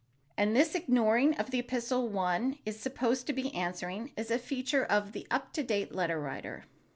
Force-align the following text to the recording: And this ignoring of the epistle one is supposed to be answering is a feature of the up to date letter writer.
And 0.35 0.55
this 0.55 0.73
ignoring 0.73 1.35
of 1.37 1.51
the 1.51 1.59
epistle 1.59 2.07
one 2.09 2.57
is 2.65 2.79
supposed 2.79 3.27
to 3.27 3.33
be 3.33 3.53
answering 3.53 4.13
is 4.17 4.31
a 4.31 4.39
feature 4.39 4.83
of 4.83 5.11
the 5.11 5.27
up 5.29 5.53
to 5.53 5.61
date 5.61 5.93
letter 5.93 6.19
writer. 6.19 6.65